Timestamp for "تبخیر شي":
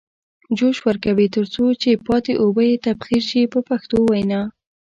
2.85-3.41